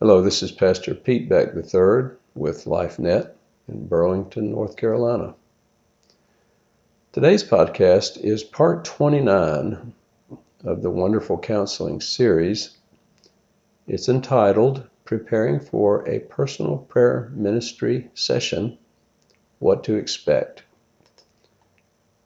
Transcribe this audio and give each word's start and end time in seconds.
Hello, 0.00 0.22
this 0.22 0.44
is 0.44 0.52
Pastor 0.52 0.94
Pete 0.94 1.28
Beck 1.28 1.48
III 1.56 2.16
with 2.36 2.66
LifeNet 2.66 3.32
in 3.66 3.88
Burlington, 3.88 4.52
North 4.52 4.76
Carolina. 4.76 5.34
Today's 7.10 7.42
podcast 7.42 8.16
is 8.16 8.44
part 8.44 8.84
29 8.84 9.92
of 10.62 10.82
the 10.82 10.90
Wonderful 10.90 11.36
Counseling 11.38 12.00
series. 12.00 12.78
It's 13.88 14.08
entitled 14.08 14.86
Preparing 15.04 15.58
for 15.58 16.08
a 16.08 16.20
Personal 16.20 16.76
Prayer 16.76 17.32
Ministry 17.34 18.08
Session 18.14 18.78
What 19.58 19.82
to 19.82 19.96
Expect. 19.96 20.62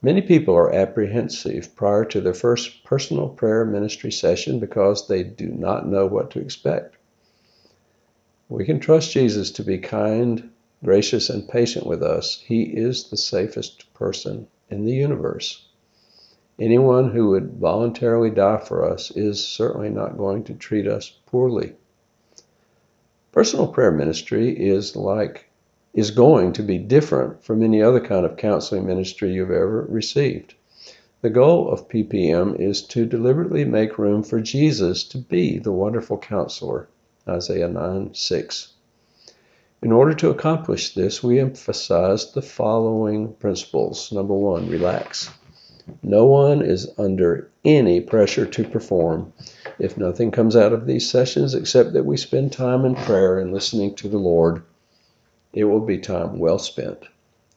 Many 0.00 0.22
people 0.22 0.54
are 0.54 0.74
apprehensive 0.74 1.76
prior 1.76 2.06
to 2.06 2.22
their 2.22 2.32
first 2.32 2.82
personal 2.84 3.28
prayer 3.28 3.66
ministry 3.66 4.10
session 4.10 4.58
because 4.58 5.06
they 5.06 5.22
do 5.22 5.48
not 5.48 5.86
know 5.86 6.06
what 6.06 6.30
to 6.30 6.40
expect. 6.40 6.94
We 8.50 8.64
can 8.64 8.80
trust 8.80 9.12
Jesus 9.12 9.50
to 9.52 9.62
be 9.62 9.78
kind, 9.78 10.50
gracious, 10.82 11.28
and 11.28 11.46
patient 11.46 11.86
with 11.86 12.02
us. 12.02 12.40
He 12.40 12.62
is 12.62 13.10
the 13.10 13.16
safest 13.16 13.92
person 13.92 14.46
in 14.70 14.86
the 14.86 14.94
universe. 14.94 15.66
Anyone 16.58 17.10
who 17.10 17.28
would 17.28 17.52
voluntarily 17.52 18.30
die 18.30 18.56
for 18.56 18.90
us 18.90 19.10
is 19.10 19.46
certainly 19.46 19.90
not 19.90 20.16
going 20.16 20.44
to 20.44 20.54
treat 20.54 20.86
us 20.86 21.10
poorly. 21.26 21.74
Personal 23.32 23.68
prayer 23.68 23.92
ministry 23.92 24.48
is 24.48 24.96
like 24.96 25.50
is 25.92 26.10
going 26.10 26.52
to 26.54 26.62
be 26.62 26.78
different 26.78 27.44
from 27.44 27.62
any 27.62 27.82
other 27.82 28.00
kind 28.00 28.24
of 28.24 28.36
counseling 28.36 28.86
ministry 28.86 29.32
you've 29.32 29.50
ever 29.50 29.86
received. 29.90 30.54
The 31.20 31.30
goal 31.30 31.68
of 31.68 31.88
PPM 31.88 32.58
is 32.58 32.82
to 32.86 33.04
deliberately 33.04 33.64
make 33.64 33.98
room 33.98 34.22
for 34.22 34.40
Jesus 34.40 35.04
to 35.04 35.18
be 35.18 35.58
the 35.58 35.72
wonderful 35.72 36.16
counselor, 36.16 36.88
Isaiah 37.28 37.68
9 37.68 38.14
6. 38.14 38.72
In 39.82 39.92
order 39.92 40.14
to 40.14 40.30
accomplish 40.30 40.94
this, 40.94 41.22
we 41.22 41.38
emphasize 41.38 42.32
the 42.32 42.42
following 42.42 43.34
principles. 43.34 44.10
Number 44.10 44.34
one, 44.34 44.68
relax. 44.68 45.30
No 46.02 46.26
one 46.26 46.62
is 46.62 46.90
under 46.98 47.48
any 47.64 48.00
pressure 48.00 48.44
to 48.44 48.64
perform. 48.64 49.32
If 49.78 49.96
nothing 49.96 50.30
comes 50.30 50.56
out 50.56 50.72
of 50.72 50.86
these 50.86 51.08
sessions 51.08 51.54
except 51.54 51.92
that 51.92 52.04
we 52.04 52.16
spend 52.16 52.52
time 52.52 52.84
in 52.84 52.94
prayer 52.94 53.38
and 53.38 53.52
listening 53.52 53.94
to 53.96 54.08
the 54.08 54.18
Lord, 54.18 54.62
it 55.52 55.64
will 55.64 55.80
be 55.80 55.98
time 55.98 56.38
well 56.38 56.58
spent. 56.58 57.04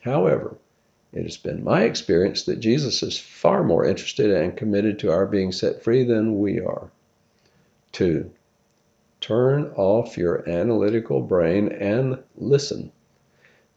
However, 0.00 0.56
it 1.12 1.22
has 1.22 1.36
been 1.36 1.64
my 1.64 1.82
experience 1.82 2.42
that 2.44 2.60
Jesus 2.60 3.02
is 3.02 3.18
far 3.18 3.62
more 3.62 3.84
interested 3.84 4.30
and 4.30 4.56
committed 4.56 4.98
to 5.00 5.12
our 5.12 5.26
being 5.26 5.52
set 5.52 5.82
free 5.82 6.02
than 6.02 6.40
we 6.40 6.60
are. 6.60 6.90
Two, 7.92 8.30
turn 9.26 9.72
off 9.74 10.16
your 10.16 10.48
analytical 10.48 11.20
brain 11.20 11.72
and 11.72 12.16
listen. 12.36 12.92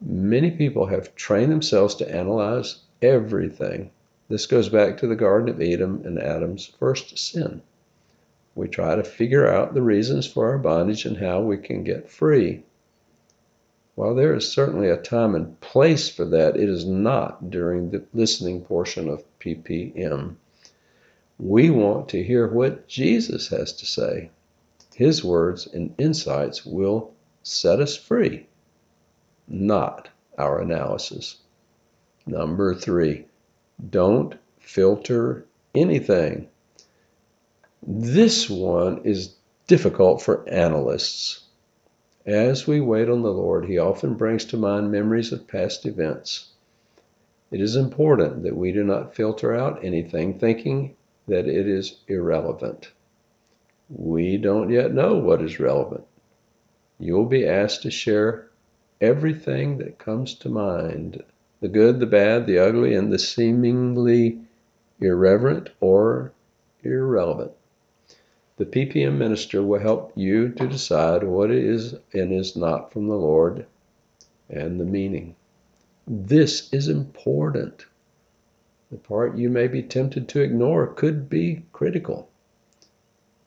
Many 0.00 0.50
people 0.50 0.86
have 0.86 1.14
trained 1.14 1.52
themselves 1.52 1.94
to 1.96 2.12
analyze 2.12 2.80
everything. 3.00 3.90
This 4.28 4.46
goes 4.46 4.68
back 4.68 4.96
to 4.98 5.06
the 5.06 5.14
Garden 5.14 5.48
of 5.48 5.62
Eden 5.62 6.02
and 6.04 6.18
Adam's 6.18 6.66
first 6.66 7.16
sin. 7.16 7.62
We 8.56 8.66
try 8.66 8.96
to 8.96 9.04
figure 9.04 9.46
out 9.46 9.72
the 9.72 9.82
reasons 9.82 10.26
for 10.26 10.48
our 10.48 10.58
bondage 10.58 11.04
and 11.04 11.16
how 11.16 11.42
we 11.42 11.58
can 11.58 11.84
get 11.84 12.10
free. 12.10 12.64
While 13.94 14.16
there 14.16 14.34
is 14.34 14.50
certainly 14.50 14.90
a 14.90 14.96
time 14.96 15.36
and 15.36 15.60
place 15.60 16.08
for 16.08 16.24
that, 16.24 16.56
it 16.56 16.68
is 16.68 16.84
not 16.84 17.50
during 17.50 17.90
the 17.90 18.02
listening 18.12 18.62
portion 18.62 19.08
of 19.08 19.24
PPM. 19.38 20.34
We 21.38 21.70
want 21.70 22.08
to 22.08 22.24
hear 22.24 22.48
what 22.48 22.88
Jesus 22.88 23.48
has 23.48 23.72
to 23.74 23.86
say. 23.86 24.30
His 24.96 25.22
words 25.22 25.66
and 25.66 25.94
insights 25.98 26.64
will 26.64 27.12
set 27.42 27.80
us 27.80 27.98
free, 27.98 28.46
not 29.46 30.08
our 30.38 30.58
analysis. 30.58 31.36
Number 32.26 32.74
three, 32.74 33.26
don't 33.90 34.36
filter 34.58 35.44
anything. 35.74 36.48
This 37.86 38.48
one 38.48 39.02
is 39.04 39.34
difficult 39.66 40.22
for 40.22 40.48
analysts. 40.48 41.44
As 42.24 42.66
we 42.66 42.80
wait 42.80 43.10
on 43.10 43.20
the 43.20 43.34
Lord, 43.34 43.66
He 43.66 43.76
often 43.76 44.14
brings 44.14 44.46
to 44.46 44.56
mind 44.56 44.90
memories 44.90 45.30
of 45.30 45.46
past 45.46 45.84
events. 45.84 46.54
It 47.50 47.60
is 47.60 47.76
important 47.76 48.44
that 48.44 48.56
we 48.56 48.72
do 48.72 48.82
not 48.82 49.14
filter 49.14 49.54
out 49.54 49.84
anything 49.84 50.38
thinking 50.38 50.96
that 51.28 51.46
it 51.46 51.68
is 51.68 51.98
irrelevant. 52.08 52.92
We 53.88 54.36
don't 54.36 54.70
yet 54.70 54.92
know 54.92 55.16
what 55.16 55.42
is 55.42 55.60
relevant. 55.60 56.04
You 56.98 57.14
will 57.14 57.26
be 57.26 57.46
asked 57.46 57.82
to 57.82 57.90
share 57.90 58.48
everything 59.00 59.78
that 59.78 59.98
comes 59.98 60.34
to 60.36 60.48
mind 60.48 61.22
the 61.60 61.68
good, 61.68 62.00
the 62.00 62.06
bad, 62.06 62.46
the 62.46 62.58
ugly, 62.58 62.94
and 62.94 63.12
the 63.12 63.18
seemingly 63.18 64.40
irreverent 65.00 65.70
or 65.80 66.32
irrelevant. 66.82 67.52
The 68.56 68.66
PPM 68.66 69.18
minister 69.18 69.62
will 69.62 69.80
help 69.80 70.12
you 70.16 70.48
to 70.48 70.66
decide 70.66 71.22
what 71.22 71.50
is 71.50 71.94
and 72.12 72.32
is 72.32 72.56
not 72.56 72.92
from 72.92 73.06
the 73.06 73.16
Lord 73.16 73.66
and 74.48 74.80
the 74.80 74.84
meaning. 74.84 75.36
This 76.06 76.72
is 76.72 76.88
important. 76.88 77.86
The 78.90 78.98
part 78.98 79.36
you 79.36 79.50
may 79.50 79.68
be 79.68 79.82
tempted 79.82 80.28
to 80.28 80.40
ignore 80.40 80.86
could 80.86 81.28
be 81.28 81.64
critical. 81.72 82.28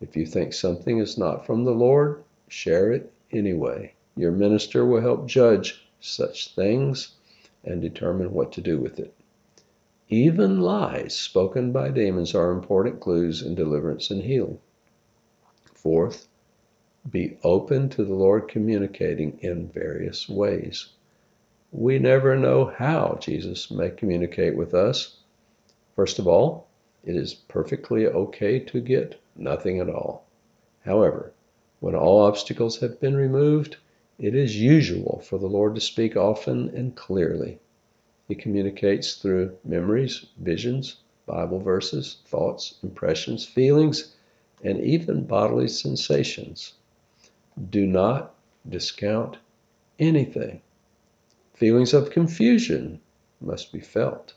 If 0.00 0.16
you 0.16 0.26
think 0.26 0.52
something 0.52 0.98
is 0.98 1.16
not 1.16 1.46
from 1.46 1.64
the 1.64 1.74
Lord, 1.74 2.22
share 2.48 2.92
it 2.92 3.12
anyway. 3.30 3.94
Your 4.16 4.32
minister 4.32 4.84
will 4.84 5.00
help 5.00 5.26
judge 5.26 5.86
such 6.00 6.54
things 6.54 7.14
and 7.64 7.80
determine 7.80 8.32
what 8.32 8.52
to 8.52 8.60
do 8.60 8.78
with 8.78 8.98
it. 8.98 9.14
Even 10.08 10.60
lies 10.60 11.14
spoken 11.14 11.72
by 11.72 11.90
demons 11.90 12.34
are 12.34 12.52
important 12.52 13.00
clues 13.00 13.42
in 13.42 13.54
deliverance 13.54 14.10
and 14.10 14.22
healing. 14.22 14.58
Fourth, 15.64 16.28
be 17.10 17.38
open 17.42 17.88
to 17.90 18.04
the 18.04 18.14
Lord 18.14 18.48
communicating 18.48 19.38
in 19.40 19.68
various 19.68 20.28
ways. 20.28 20.90
We 21.72 21.98
never 21.98 22.36
know 22.36 22.66
how 22.66 23.18
Jesus 23.20 23.70
may 23.70 23.90
communicate 23.90 24.56
with 24.56 24.74
us. 24.74 25.16
First 25.94 26.18
of 26.18 26.28
all, 26.28 26.65
it 27.06 27.16
is 27.16 27.34
perfectly 27.34 28.06
okay 28.06 28.58
to 28.58 28.80
get 28.80 29.18
nothing 29.36 29.80
at 29.80 29.88
all. 29.88 30.26
However, 30.84 31.32
when 31.80 31.94
all 31.94 32.20
obstacles 32.22 32.80
have 32.80 33.00
been 33.00 33.16
removed, 33.16 33.76
it 34.18 34.34
is 34.34 34.60
usual 34.60 35.22
for 35.24 35.38
the 35.38 35.46
Lord 35.46 35.76
to 35.76 35.80
speak 35.80 36.16
often 36.16 36.68
and 36.70 36.96
clearly. 36.96 37.60
He 38.28 38.34
communicates 38.34 39.14
through 39.14 39.56
memories, 39.64 40.26
visions, 40.38 40.96
Bible 41.26 41.60
verses, 41.60 42.18
thoughts, 42.26 42.74
impressions, 42.82 43.46
feelings, 43.46 44.14
and 44.64 44.80
even 44.80 45.24
bodily 45.24 45.68
sensations. 45.68 46.74
Do 47.70 47.86
not 47.86 48.34
discount 48.68 49.38
anything. 49.98 50.60
Feelings 51.54 51.94
of 51.94 52.10
confusion 52.10 53.00
must 53.40 53.72
be 53.72 53.80
felt. 53.80 54.34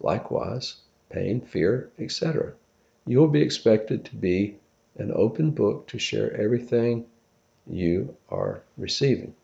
Likewise, 0.00 0.76
pain, 1.08 1.40
fear, 1.40 1.90
etc. 1.98 2.52
You 3.06 3.18
will 3.18 3.28
be 3.28 3.42
expected 3.42 4.04
to 4.04 4.16
be 4.16 4.58
an 4.96 5.12
open 5.14 5.50
book 5.50 5.86
to 5.88 5.98
share 5.98 6.34
everything 6.34 7.06
you 7.66 8.16
are 8.28 8.62
receiving. 8.76 9.34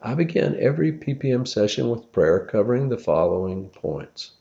I 0.00 0.14
begin 0.14 0.56
every 0.60 0.92
PPM 0.92 1.48
session 1.48 1.88
with 1.88 2.12
prayer 2.12 2.40
covering 2.40 2.88
the 2.88 2.98
following 2.98 3.70
points. 3.70 4.32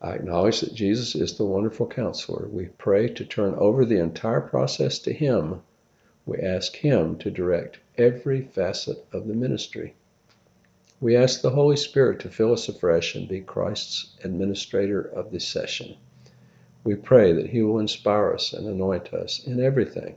I 0.00 0.12
acknowledge 0.12 0.60
that 0.60 0.74
Jesus 0.74 1.16
is 1.16 1.36
the 1.36 1.44
wonderful 1.44 1.88
counselor. 1.88 2.46
We 2.46 2.66
pray 2.66 3.08
to 3.08 3.24
turn 3.24 3.54
over 3.56 3.84
the 3.84 3.98
entire 3.98 4.40
process 4.40 5.00
to 5.00 5.12
Him. 5.12 5.62
We 6.24 6.38
ask 6.38 6.76
Him 6.76 7.18
to 7.18 7.30
direct 7.32 7.80
every 7.96 8.42
facet 8.42 9.04
of 9.12 9.26
the 9.26 9.34
ministry. 9.34 9.94
We 11.00 11.14
ask 11.14 11.42
the 11.42 11.50
Holy 11.50 11.76
Spirit 11.76 12.18
to 12.20 12.28
fill 12.28 12.52
us 12.52 12.68
afresh 12.68 13.14
and 13.14 13.28
be 13.28 13.40
Christ's 13.40 14.16
administrator 14.24 15.00
of 15.00 15.30
this 15.30 15.46
session. 15.46 15.94
We 16.82 16.96
pray 16.96 17.32
that 17.32 17.50
He 17.50 17.62
will 17.62 17.78
inspire 17.78 18.32
us 18.34 18.52
and 18.52 18.66
anoint 18.66 19.14
us 19.14 19.38
in 19.44 19.60
everything. 19.60 20.16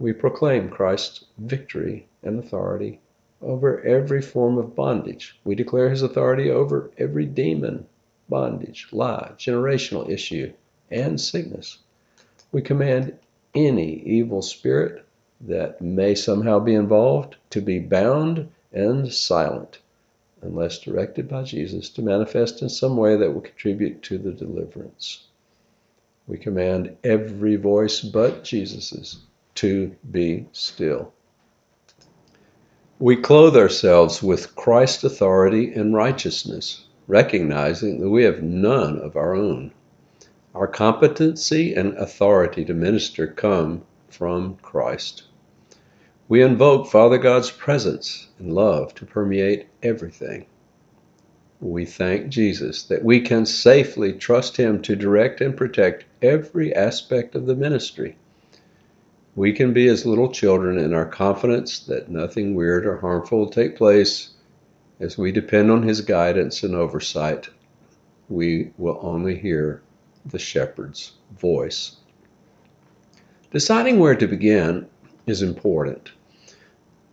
We 0.00 0.12
proclaim 0.12 0.70
Christ's 0.70 1.24
victory 1.38 2.08
and 2.20 2.36
authority 2.36 2.98
over 3.40 3.80
every 3.82 4.20
form 4.20 4.58
of 4.58 4.74
bondage. 4.74 5.38
We 5.44 5.54
declare 5.54 5.88
His 5.88 6.02
authority 6.02 6.50
over 6.50 6.90
every 6.98 7.26
demon 7.26 7.86
bondage, 8.28 8.88
lie, 8.90 9.34
generational 9.38 10.10
issue, 10.10 10.52
and 10.90 11.20
sickness. 11.20 11.78
We 12.50 12.60
command 12.60 13.16
any 13.54 14.02
evil 14.02 14.42
spirit 14.42 15.04
that 15.40 15.80
may 15.80 16.16
somehow 16.16 16.58
be 16.58 16.74
involved 16.74 17.36
to 17.50 17.60
be 17.60 17.78
bound 17.78 18.48
and 18.72 19.12
silent 19.12 19.78
unless 20.42 20.78
directed 20.78 21.28
by 21.28 21.42
Jesus 21.42 21.90
to 21.90 22.02
manifest 22.02 22.62
in 22.62 22.68
some 22.68 22.96
way 22.96 23.16
that 23.16 23.32
will 23.32 23.40
contribute 23.40 24.02
to 24.02 24.18
the 24.18 24.32
deliverance. 24.32 25.26
We 26.26 26.38
command 26.38 26.96
every 27.04 27.56
voice 27.56 28.00
but 28.00 28.44
Jesus's 28.44 29.18
to 29.56 29.94
be 30.10 30.46
still. 30.52 31.12
We 32.98 33.16
clothe 33.16 33.56
ourselves 33.56 34.22
with 34.22 34.54
Christ's 34.54 35.04
authority 35.04 35.72
and 35.72 35.94
righteousness, 35.94 36.84
recognizing 37.06 38.00
that 38.00 38.10
we 38.10 38.24
have 38.24 38.42
none 38.42 38.98
of 38.98 39.16
our 39.16 39.34
own. 39.34 39.72
Our 40.54 40.66
competency 40.66 41.74
and 41.74 41.96
authority 41.96 42.64
to 42.64 42.74
minister 42.74 43.26
come 43.26 43.82
from 44.08 44.56
Christ. 44.62 45.24
We 46.30 46.42
invoke 46.42 46.86
Father 46.86 47.18
God's 47.18 47.50
presence 47.50 48.28
and 48.38 48.52
love 48.52 48.94
to 48.94 49.04
permeate 49.04 49.66
everything. 49.82 50.46
We 51.60 51.84
thank 51.84 52.28
Jesus 52.28 52.84
that 52.84 53.04
we 53.04 53.20
can 53.20 53.44
safely 53.44 54.12
trust 54.12 54.56
Him 54.56 54.80
to 54.82 54.94
direct 54.94 55.40
and 55.40 55.56
protect 55.56 56.04
every 56.22 56.72
aspect 56.72 57.34
of 57.34 57.46
the 57.46 57.56
ministry. 57.56 58.16
We 59.34 59.52
can 59.52 59.72
be 59.72 59.88
as 59.88 60.06
little 60.06 60.30
children 60.30 60.78
in 60.78 60.94
our 60.94 61.04
confidence 61.04 61.80
that 61.80 62.12
nothing 62.12 62.54
weird 62.54 62.86
or 62.86 62.98
harmful 62.98 63.40
will 63.40 63.50
take 63.50 63.74
place 63.74 64.30
as 65.00 65.18
we 65.18 65.32
depend 65.32 65.68
on 65.68 65.82
His 65.82 66.00
guidance 66.00 66.62
and 66.62 66.76
oversight. 66.76 67.48
We 68.28 68.70
will 68.78 69.00
only 69.02 69.36
hear 69.36 69.82
the 70.24 70.38
shepherd's 70.38 71.10
voice. 71.36 71.96
Deciding 73.50 73.98
where 73.98 74.14
to 74.14 74.28
begin 74.28 74.86
is 75.26 75.42
important. 75.42 76.12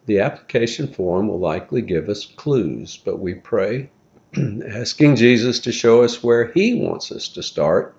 The 0.07 0.21
application 0.21 0.88
form 0.88 1.27
will 1.27 1.38
likely 1.38 1.81
give 1.81 2.07
us 2.07 2.25
clues, 2.25 2.95
but 2.95 3.19
we 3.19 3.33
pray, 3.33 3.89
asking 4.65 5.18
Jesus 5.18 5.59
to 5.59 5.74
show 5.74 6.01
us 6.01 6.24
where 6.24 6.45
He 6.54 6.75
wants 6.75 7.12
us 7.12 7.27
to 7.27 7.44
start. 7.44 7.94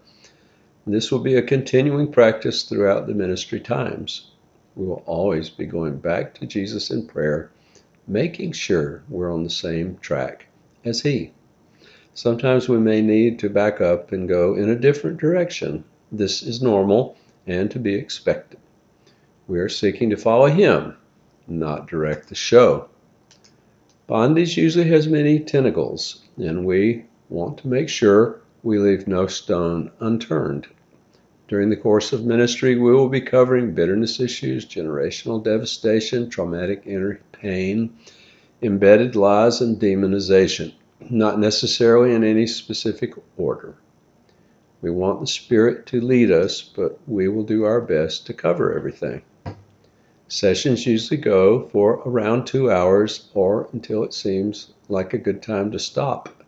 This 0.86 1.12
will 1.12 1.18
be 1.18 1.34
a 1.34 1.42
continuing 1.42 2.10
practice 2.10 2.62
throughout 2.62 3.06
the 3.06 3.12
ministry 3.12 3.60
times. 3.60 4.30
We 4.74 4.86
will 4.86 5.02
always 5.04 5.50
be 5.50 5.66
going 5.66 5.98
back 5.98 6.32
to 6.36 6.46
Jesus 6.46 6.90
in 6.90 7.06
prayer, 7.06 7.50
making 8.06 8.52
sure 8.52 9.02
we're 9.10 9.30
on 9.30 9.44
the 9.44 9.50
same 9.50 9.98
track 9.98 10.46
as 10.86 11.02
He. 11.02 11.32
Sometimes 12.14 12.70
we 12.70 12.78
may 12.78 13.02
need 13.02 13.38
to 13.40 13.50
back 13.50 13.82
up 13.82 14.12
and 14.12 14.26
go 14.26 14.54
in 14.54 14.70
a 14.70 14.80
different 14.80 15.20
direction. 15.20 15.84
This 16.10 16.42
is 16.42 16.62
normal 16.62 17.18
and 17.46 17.70
to 17.70 17.78
be 17.78 17.96
expected. 17.96 18.60
We 19.46 19.58
are 19.58 19.68
seeking 19.68 20.08
to 20.08 20.16
follow 20.16 20.46
Him 20.46 20.96
not 21.48 21.88
direct 21.88 22.28
the 22.28 22.34
show. 22.34 22.88
Bondage 24.06 24.56
usually 24.56 24.88
has 24.88 25.06
many 25.06 25.40
tentacles, 25.40 26.20
and 26.36 26.64
we 26.64 27.04
want 27.28 27.58
to 27.58 27.68
make 27.68 27.88
sure 27.88 28.40
we 28.62 28.78
leave 28.78 29.06
no 29.06 29.26
stone 29.26 29.90
unturned. 30.00 30.66
During 31.48 31.70
the 31.70 31.76
course 31.76 32.12
of 32.12 32.26
ministry, 32.26 32.76
we 32.76 32.92
will 32.92 33.08
be 33.08 33.20
covering 33.20 33.74
bitterness 33.74 34.20
issues, 34.20 34.66
generational 34.66 35.42
devastation, 35.42 36.28
traumatic 36.28 36.82
inner 36.84 37.20
pain, 37.32 37.96
embedded 38.60 39.16
lies, 39.16 39.60
and 39.60 39.80
demonization, 39.80 40.74
not 41.08 41.38
necessarily 41.38 42.14
in 42.14 42.24
any 42.24 42.46
specific 42.46 43.14
order. 43.36 43.74
We 44.80 44.90
want 44.90 45.20
the 45.20 45.26
Spirit 45.26 45.86
to 45.86 46.00
lead 46.00 46.30
us, 46.30 46.62
but 46.62 46.98
we 47.06 47.28
will 47.28 47.44
do 47.44 47.64
our 47.64 47.80
best 47.80 48.26
to 48.26 48.34
cover 48.34 48.76
everything. 48.76 49.22
Sessions 50.30 50.86
usually 50.86 51.18
go 51.18 51.68
for 51.68 52.02
around 52.04 52.46
two 52.46 52.70
hours 52.70 53.30
or 53.32 53.66
until 53.72 54.04
it 54.04 54.12
seems 54.12 54.74
like 54.90 55.14
a 55.14 55.18
good 55.18 55.40
time 55.40 55.70
to 55.72 55.78
stop. 55.78 56.44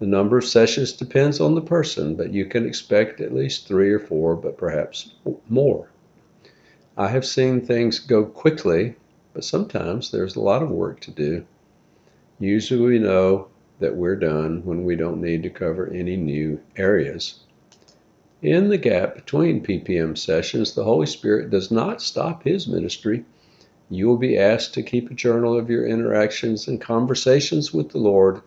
The 0.00 0.06
number 0.06 0.36
of 0.36 0.44
sessions 0.44 0.92
depends 0.92 1.40
on 1.40 1.54
the 1.54 1.62
person, 1.62 2.14
but 2.14 2.32
you 2.32 2.44
can 2.44 2.66
expect 2.66 3.22
at 3.22 3.34
least 3.34 3.66
three 3.66 3.90
or 3.90 3.98
four, 3.98 4.36
but 4.36 4.58
perhaps 4.58 5.14
more. 5.48 5.88
I 6.96 7.08
have 7.08 7.24
seen 7.24 7.62
things 7.62 7.98
go 7.98 8.24
quickly, 8.24 8.96
but 9.32 9.44
sometimes 9.44 10.10
there's 10.10 10.36
a 10.36 10.42
lot 10.42 10.62
of 10.62 10.70
work 10.70 11.00
to 11.00 11.10
do. 11.10 11.46
Usually 12.38 12.80
we 12.80 12.98
know 12.98 13.48
that 13.78 13.96
we're 13.96 14.16
done 14.16 14.62
when 14.64 14.84
we 14.84 14.94
don't 14.94 15.22
need 15.22 15.42
to 15.44 15.50
cover 15.50 15.88
any 15.88 16.16
new 16.16 16.60
areas. 16.76 17.40
In 18.42 18.70
the 18.70 18.78
gap 18.78 19.16
between 19.16 19.62
PPM 19.62 20.16
sessions, 20.16 20.74
the 20.74 20.84
Holy 20.84 21.04
Spirit 21.04 21.50
does 21.50 21.70
not 21.70 22.00
stop 22.00 22.42
His 22.42 22.66
ministry. 22.66 23.26
You 23.90 24.08
will 24.08 24.16
be 24.16 24.38
asked 24.38 24.72
to 24.74 24.82
keep 24.82 25.10
a 25.10 25.14
journal 25.14 25.58
of 25.58 25.68
your 25.68 25.86
interactions 25.86 26.66
and 26.66 26.80
conversations 26.80 27.74
with 27.74 27.90
the 27.90 27.98
Lord 27.98 28.40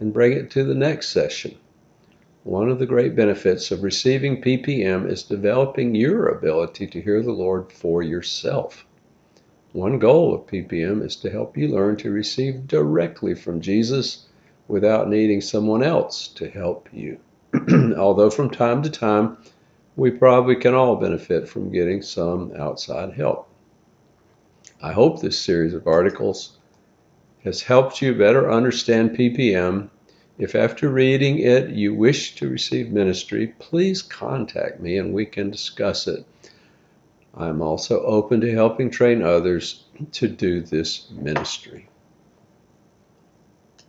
and 0.00 0.12
bring 0.12 0.32
it 0.32 0.50
to 0.50 0.64
the 0.64 0.74
next 0.74 1.10
session. 1.10 1.54
One 2.42 2.68
of 2.68 2.80
the 2.80 2.86
great 2.86 3.14
benefits 3.14 3.70
of 3.70 3.84
receiving 3.84 4.42
PPM 4.42 5.08
is 5.08 5.22
developing 5.22 5.94
your 5.94 6.26
ability 6.26 6.88
to 6.88 7.00
hear 7.00 7.22
the 7.22 7.30
Lord 7.30 7.70
for 7.70 8.02
yourself. 8.02 8.86
One 9.72 10.00
goal 10.00 10.34
of 10.34 10.48
PPM 10.48 11.00
is 11.04 11.14
to 11.14 11.30
help 11.30 11.56
you 11.56 11.68
learn 11.68 11.96
to 11.98 12.10
receive 12.10 12.66
directly 12.66 13.36
from 13.36 13.60
Jesus 13.60 14.26
without 14.66 15.08
needing 15.08 15.40
someone 15.40 15.84
else 15.84 16.26
to 16.26 16.50
help 16.50 16.88
you. 16.92 17.18
although 17.96 18.30
from 18.30 18.50
time 18.50 18.82
to 18.82 18.90
time 18.90 19.36
we 19.96 20.10
probably 20.10 20.54
can 20.54 20.74
all 20.74 20.96
benefit 20.96 21.48
from 21.48 21.72
getting 21.72 22.02
some 22.02 22.52
outside 22.56 23.14
help. 23.14 23.48
I 24.80 24.92
hope 24.92 25.20
this 25.20 25.38
series 25.38 25.74
of 25.74 25.88
articles 25.88 26.56
has 27.42 27.62
helped 27.62 28.00
you 28.00 28.14
better 28.14 28.50
understand 28.50 29.16
PPM. 29.16 29.90
If 30.38 30.54
after 30.54 30.88
reading 30.88 31.40
it 31.40 31.70
you 31.70 31.94
wish 31.94 32.36
to 32.36 32.48
receive 32.48 32.92
ministry, 32.92 33.54
please 33.58 34.02
contact 34.02 34.78
me 34.78 34.98
and 34.98 35.12
we 35.12 35.26
can 35.26 35.50
discuss 35.50 36.06
it. 36.06 36.24
I 37.34 37.48
am 37.48 37.60
also 37.60 38.04
open 38.04 38.40
to 38.42 38.52
helping 38.52 38.90
train 38.90 39.22
others 39.22 39.84
to 40.12 40.28
do 40.28 40.60
this 40.60 41.10
ministry. 41.10 41.87